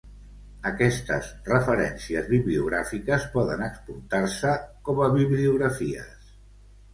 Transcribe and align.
Aquestes 0.67 1.27
referències 1.49 2.31
bibliogràfiques 2.35 3.27
poden 3.37 3.61
exportar-se 3.67 4.55
com 4.89 5.05
a 5.05 5.11
bibliografies. 5.19 6.35